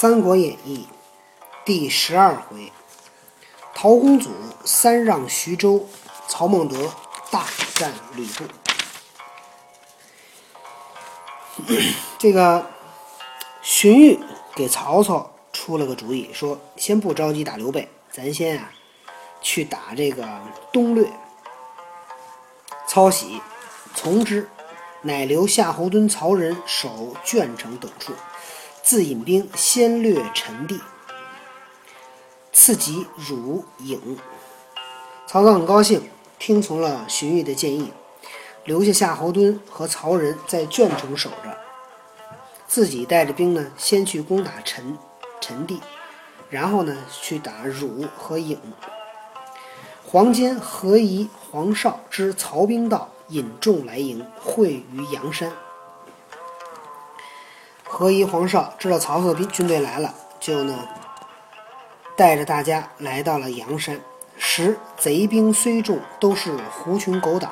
[0.00, 0.86] 三国演义》
[1.66, 2.72] 第十二回，
[3.74, 4.30] 陶公祖
[4.64, 5.88] 三让徐州，
[6.28, 6.92] 曹孟德
[7.32, 7.44] 大
[7.74, 8.44] 战吕布。
[12.16, 12.70] 这个
[13.60, 14.20] 荀彧
[14.54, 18.70] 给曹操出了个主意，说先不着急打刘备，咱先啊
[19.42, 20.24] 去打这个
[20.72, 21.10] 东略。
[22.86, 23.42] 操喜，
[23.96, 24.48] 从之，
[25.02, 28.12] 乃留夏侯惇、曹仁守鄄城等处，
[28.88, 30.80] 自引兵先略陈地，
[32.54, 33.98] 次及汝颍。
[35.26, 37.92] 曹操很高兴，听从了荀彧的建议，
[38.64, 41.54] 留下夏侯惇和曹仁在鄄城守着，
[42.66, 44.96] 自己带着兵呢，先去攻打陈
[45.38, 45.82] 陈地，
[46.48, 48.56] 然后呢去打汝和颍。
[50.06, 55.52] 黄巾、何仪、黄绍知曹兵到，引众来迎，会于阳山。
[57.98, 60.86] 何仪、黄绍知道曹操的兵军队来了，就呢
[62.16, 64.00] 带着大家来到了阳山。
[64.36, 67.50] 时贼兵虽众，都是狐群狗党，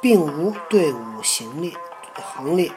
[0.00, 1.72] 并无队伍行列
[2.14, 2.70] 行列。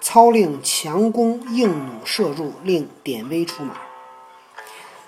[0.00, 3.76] 操令强弓硬弩射入，令典韦出马。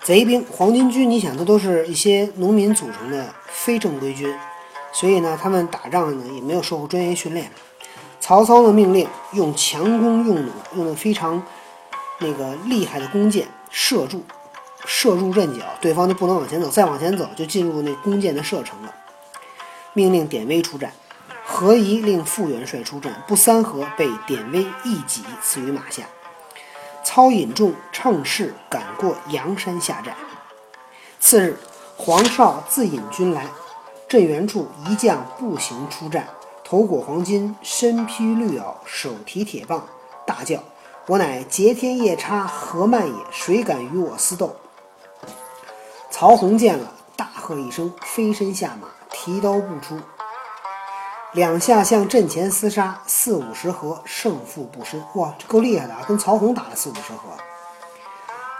[0.01, 4.33] 贼兵黄巾军，你想，这都是一些农民组成的非正规军，
[4.93, 7.51] 所以呢，他们打仗呢也没有受过专业训练。
[8.29, 11.43] 曹操的命令用强弓用弩，用的非常
[12.19, 14.23] 那个厉害的弓箭射住，
[14.85, 18.95] 射入阵脚，对方就不能往前走，再往前走就进入那弓箭的射程了。
[19.95, 20.93] 命令典韦出战，
[21.43, 26.03] 何仪令副元帅出战，不三合被典韦一戟刺于马下。
[27.03, 30.15] 操引众乘势赶过阳山下寨。
[31.19, 31.59] 次日，
[31.97, 33.47] 黄绍自引军来，
[34.07, 36.29] 阵原处一将步行出战，
[36.71, 39.87] 头裹黄巾，身披绿袄，手提铁棒，
[40.27, 40.63] 大叫
[41.09, 44.55] ：“我乃劫天夜叉何曼也，谁敢与我私斗？”
[46.13, 49.99] 曹洪见了，大喝一声，飞身下马，提刀步出。
[51.33, 55.03] 两下向阵前厮杀，四五十合，胜负不深。
[55.15, 56.03] 哇，这够厉害的啊！
[56.07, 57.31] 跟曹洪打了四五十合。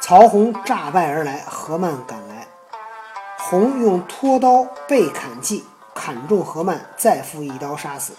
[0.01, 2.49] 曹洪诈败而来，何曼赶来，
[3.37, 5.67] 洪用拖刀背砍计，
[5.99, 8.13] 砍中何曼，再负一刀杀死。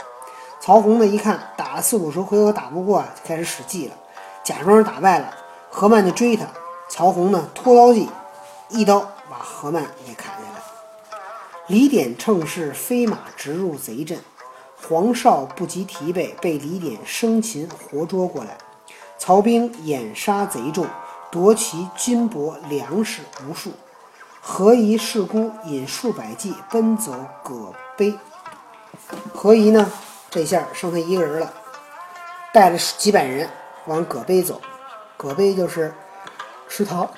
[0.59, 3.95] 曹洪呢一看打了四五十回合打不过啊，就开始使计了，
[4.44, 5.34] 假装是打败了，
[5.69, 6.45] 何曼就追他。
[6.90, 8.09] 曹洪呢拖刀计，
[8.67, 10.62] 一刀把何曼给砍下来。
[11.67, 14.19] 李典乘势飞马直入贼阵。
[14.85, 18.57] 黄绍不及提备，被李典生擒活捉过来。
[19.17, 20.85] 曹兵掩杀贼众，
[21.31, 23.72] 夺其金帛粮食无数。
[24.42, 27.14] 何仪是孤，引数百骑奔走
[27.44, 28.18] 葛碑。
[29.34, 29.92] 何仪呢？
[30.30, 31.54] 这下剩他一个人了，
[32.54, 33.50] 带着几百人
[33.86, 34.62] 往葛碑走。
[35.18, 35.94] 葛碑就是
[36.68, 37.10] 池塘。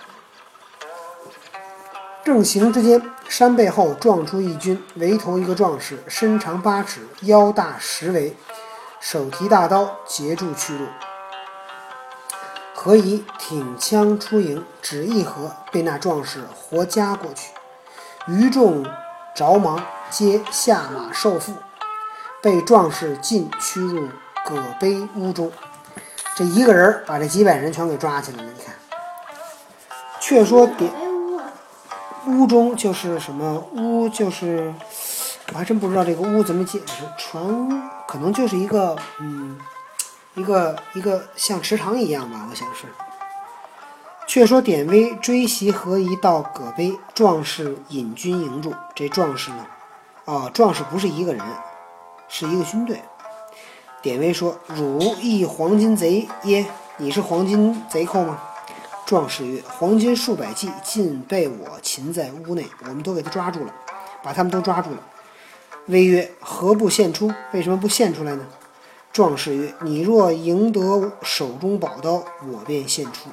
[2.24, 8.36] 正行之间，山背后撞出一军，围头一个壮士，身长八尺，腰大十围，
[9.00, 10.86] 手提大刀，截住去路。
[12.84, 17.52] 何仪挺枪出营，只一合，被那壮士活夹过去。
[18.25, 18.84] 余众
[19.36, 21.52] 着忙，皆下马受缚，
[22.41, 24.08] 被壮士尽驱入
[24.44, 25.52] 葛碑屋中。
[26.36, 28.50] 这一个人把这几百人全给抓起来了。
[28.50, 28.74] 你看，
[30.20, 30.91] 却说点。
[32.25, 34.09] 屋中就是什么屋？
[34.09, 34.74] 就是
[35.53, 37.03] 我还真不知道这个屋怎么解释。
[37.16, 37.72] 船屋
[38.08, 39.56] 可能就是一个嗯，
[40.36, 42.86] 一个一个像池塘一样吧，我想是。
[44.28, 48.74] 却说典韦追袭何仪到葛碑，壮士引军迎住。
[48.96, 49.68] 这壮士呢，
[50.24, 51.44] 哦，壮士不是一个人，
[52.30, 53.02] 是一个军队。
[54.02, 56.66] 典韦说：“汝亦黄金贼耶？
[56.96, 58.40] 你是黄金贼寇吗？”
[59.06, 63.74] 壮士曰：“黄金数百骑，尽被我擒在屋内，我们都给他抓住了，
[64.24, 64.97] 把他们都抓住了。”
[65.88, 67.30] 威曰：“何不献出？
[67.52, 68.47] 为什么不献出来呢？”
[69.13, 73.29] 壮士曰：“你若赢得手中宝刀，我便献出。”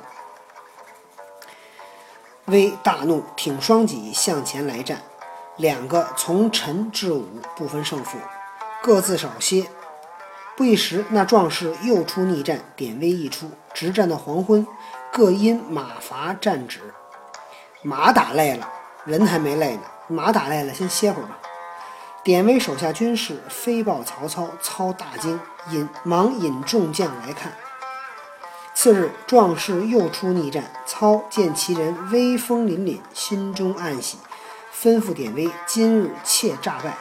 [2.46, 5.02] 威大怒，挺双戟向前来战，
[5.56, 7.26] 两个从陈至武，
[7.56, 8.18] 不分胜负，
[8.82, 9.66] 各自少些。
[10.56, 14.66] 不一时，那壮士又出逆战，典韦一出，直战到黄昏。
[15.12, 16.80] 各因马乏战止，
[17.82, 18.68] 马打累了，
[19.04, 19.82] 人还没累呢。
[20.08, 21.38] 马打累了，先歇会儿吧。
[22.24, 25.38] 典韦手下军士飞报曹操，操大惊，
[25.70, 27.52] 引忙引众将来看。
[28.74, 34.18] 次日，壮士又出逆战，操见其人威风凛凛，心中暗喜，
[34.72, 36.96] 吩咐典韦今日切诈败，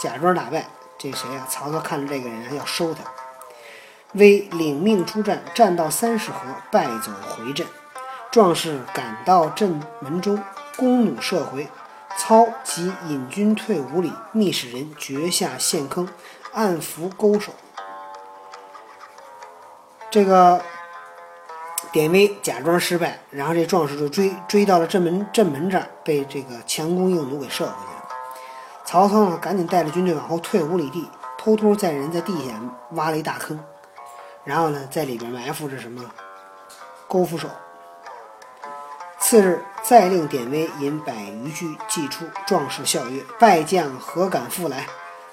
[0.00, 0.68] 假装打败。
[0.98, 1.46] 这谁呀？
[1.50, 3.02] 曹操看着这个人要收他。
[4.12, 6.38] 威领命出战，战到三十合，
[6.70, 7.66] 败走回阵。
[8.30, 10.42] 壮士赶到阵门中，
[10.76, 11.68] 弓弩射回。
[12.16, 16.08] 操即引军退五里，密使人掘下陷坑，
[16.54, 17.52] 暗伏勾手。
[20.10, 20.60] 这个
[21.92, 28.08] 典韦假装失败，然后这壮士就追追到了正门正门这儿，被这个强弓硬弩给射回去了。
[28.84, 32.54] 曹操呢，赶紧带着军队往后退五里地，偷偷在人在地下
[32.92, 33.58] 挖了一大坑，
[34.44, 36.02] 然后呢，在里边埋伏着什么
[37.08, 37.48] 勾斧手。
[39.18, 44.86] 次日，再令典韦引百余骑骑出，壮士笑曰：“败将何敢复来？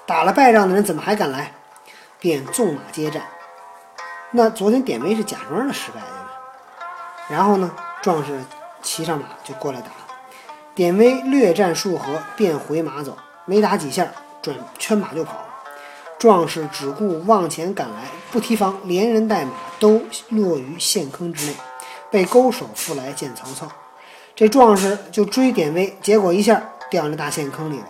[0.04, 1.54] 打了败仗的人怎么还敢来？”
[2.18, 3.22] 便纵马接战。
[4.36, 6.28] 那昨天典韦是假装的失败的嘛？
[7.28, 7.70] 然后呢，
[8.02, 8.44] 壮士
[8.82, 9.86] 骑上马就过来打。
[10.74, 14.08] 典韦略战数合，便回马走，没打几下，
[14.42, 15.36] 转圈马就跑。
[16.18, 21.54] 壮士只顾往前赶来，不提防，连人带马都落于陷坑之内，
[22.10, 23.68] 被勾手复来见曹操。
[24.34, 26.60] 这壮士就追典韦，结果一下
[26.90, 27.86] 掉那大陷坑里了，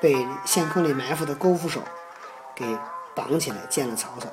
[0.00, 1.80] 被陷坑里埋伏的勾斧手
[2.56, 2.66] 给
[3.14, 4.26] 绑起来见了曹操。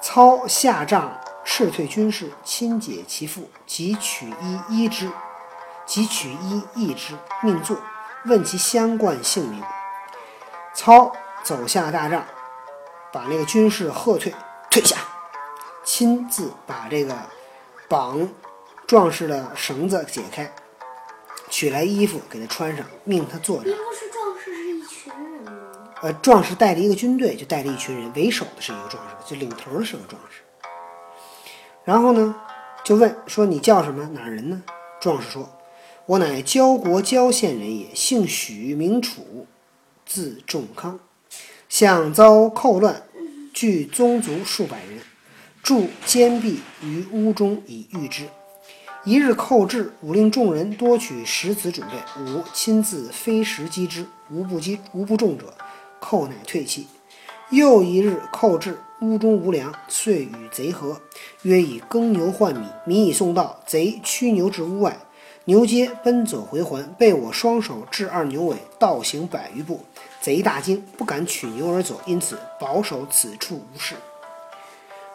[0.00, 5.10] 操下帐斥退军士，亲解其缚，即取衣医之，
[5.84, 7.76] 即取衣医之，命坐，
[8.24, 9.62] 问其相冠姓名。
[10.74, 11.12] 操
[11.42, 12.24] 走下大帐，
[13.12, 14.34] 把那个军士喝退，
[14.70, 14.96] 退下，
[15.84, 17.16] 亲自把这个
[17.88, 18.28] 绑。
[18.86, 20.48] 壮士的绳子解开，
[21.50, 23.70] 取来衣服给他穿上，命他坐着。
[26.06, 30.42] 呃，壮士带着一个军队，就带着一群人，为首的是一个壮士，就领头的是个壮士。
[31.84, 32.36] 然后呢，
[32.84, 34.06] 就问说：“你叫什么？
[34.14, 34.62] 哪人呢？”
[35.02, 35.58] 壮士说
[36.06, 39.48] ：“我乃焦国焦县人也，姓许，名楚，
[40.06, 41.00] 字仲康。
[41.68, 43.02] 想遭寇乱，
[43.52, 45.00] 聚宗族数百人，
[45.60, 48.28] 筑坚壁于屋中以御之。”
[49.02, 55.52] 一日寇至，吾令众人多取石子准备，吾亲自飞石击之，无不击，无不中者，
[56.00, 56.88] 寇乃退弃。
[57.50, 61.00] 又一日寇至，屋中无粮，遂与贼合，
[61.42, 64.98] 约以耕牛换米，米已送到，贼驱牛至屋外，
[65.44, 69.84] 牛皆奔走回环，被我双手制二牛尾，倒行百余步，
[70.20, 73.94] 贼大惊，不敢取牛而走，因此保守此处无事。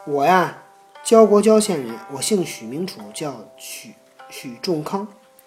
[0.06, 0.58] 我呀。
[1.04, 3.96] 焦国焦县人，我姓许，名楚，叫许
[4.30, 5.02] 许仲康。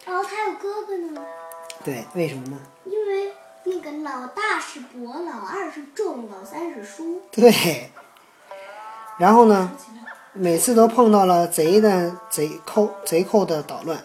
[0.04, 1.22] 哦，他有哥哥呢。
[1.84, 2.58] 对，为什么呢？
[4.24, 7.20] 老大是伯，老二是仲，老三是叔。
[7.30, 7.90] 对。
[9.18, 9.70] 然后呢，
[10.32, 14.02] 每次都碰到了贼的贼寇贼寇的捣乱，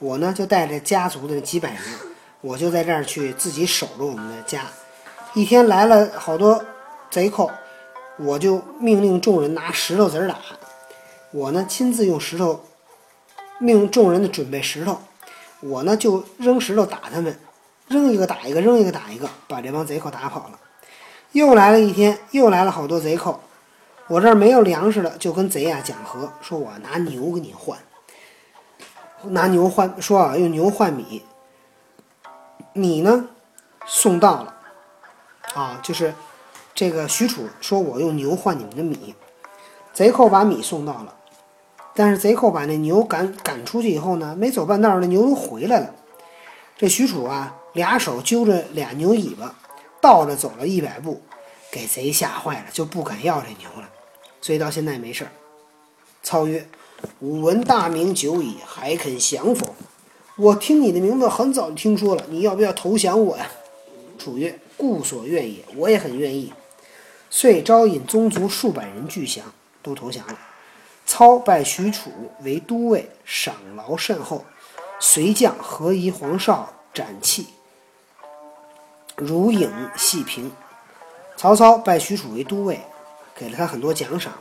[0.00, 1.80] 我呢就带着家族的几百人，
[2.40, 4.62] 我就在这儿去自己守着我们的家。
[5.34, 6.64] 一天来了好多
[7.08, 7.48] 贼寇，
[8.16, 10.36] 我就命令众人拿石头子儿打。
[11.30, 12.60] 我呢，亲自用石头
[13.60, 15.00] 命众人的准备石头，
[15.60, 17.38] 我呢就扔石头打他们，
[17.90, 20.60] 扔一个打一个，扔一个打一个，把这帮贼寇打跑了。
[21.32, 23.40] 又来了一天，又来了好多贼寇，
[24.06, 27.76] 我这儿没有粮食了，就跟贼啊讲和，说我拿牛给你换，
[29.24, 31.24] 拿牛换，说啊用牛换米，
[32.72, 33.28] 米呢
[33.86, 34.54] 送到了，
[35.54, 36.14] 啊就是
[36.72, 39.16] 这个许褚说我用牛换你们的米，
[39.92, 41.16] 贼寇把米送到了。
[41.92, 45.90] 但是贼寇把那牛赶赶出去以后呢，没走半道儿，那牛都回来了。
[46.76, 49.54] 这许褚啊，俩手揪着俩牛尾巴，
[50.00, 51.22] 倒着走了一百步，
[51.70, 53.88] 给贼吓坏了，就不敢要这牛了。
[54.40, 55.30] 所以到现在没事儿。
[56.22, 56.68] 操曰
[57.20, 59.74] ：“吾闻大名久矣，还肯降否？”
[60.36, 63.50] 我听你的名字很早就听说了，你要不要投降我呀？
[64.18, 66.52] 楚曰：“故所愿也，我也很愿意。”
[67.30, 69.44] 遂招引宗族数百人俱降，
[69.82, 70.38] 都投降了。
[71.06, 72.10] 操拜许褚
[72.42, 74.44] 为都尉，赏劳甚厚，
[74.98, 77.46] 随将何仪、黄绍斩弃，
[79.20, 80.50] 如影细平。
[81.36, 82.80] 曹操拜许褚为都尉，
[83.34, 84.32] 给了他很多奖赏。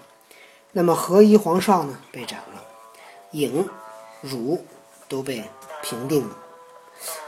[0.71, 1.97] 那么何仪、黄绍呢？
[2.11, 2.63] 被斩了，
[3.31, 3.69] 影、
[4.21, 4.65] 汝
[5.07, 5.43] 都被
[5.81, 6.35] 平定了。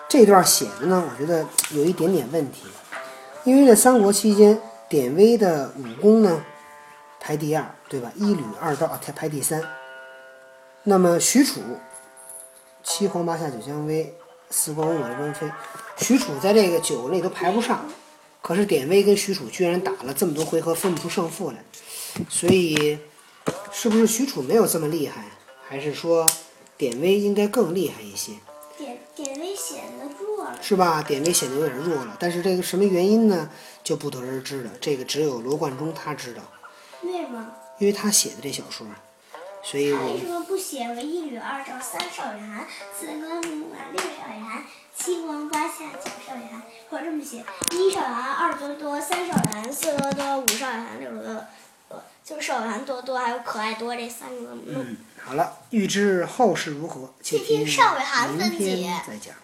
[0.09, 2.63] 这段写的呢，我觉得有一点点问题，
[3.43, 6.43] 因为在三国期间，典韦的武功呢。
[7.23, 8.11] 排第二，对吧？
[8.15, 9.63] 一吕二赵，才排第三。
[10.83, 11.61] 那么许褚，
[12.83, 14.15] 七皇八下九姜维，
[14.51, 15.49] 四关五马张飞，
[15.97, 17.85] 许褚在这个九个内都排不上。
[18.41, 21.63] 可是典韦跟许褚居然打了这么多回合，分不出胜负来。
[22.27, 22.99] 所以，
[23.71, 25.25] 是不是许褚没有这么厉害，
[25.67, 26.27] 还是说
[26.75, 28.33] 典韦应该更厉害一些？
[28.77, 31.01] 典典韦显得弱了，是吧？
[31.01, 32.17] 典韦显得有点弱了。
[32.19, 33.49] 但是这个什么原因呢？
[33.83, 34.71] 就不得而知了。
[34.81, 36.41] 这个只有罗贯中他知道。
[37.03, 37.47] 为什么？
[37.77, 38.85] 因为他写的这小说，
[39.63, 42.65] 所以我他为什么不写为一女二赵三少元，
[42.97, 44.63] 四官明满六少元，
[44.95, 46.61] 七王八下九少爷韩？
[46.89, 51.45] 或者这么写：一少元，二多多，三少元，四多多，五少元，六多多。
[51.89, 54.61] 呃就是少元多多还有可爱多这三个弄。
[54.67, 59.35] 嗯，好了，预知后事如何，且且听听少尉韩分明天解再讲。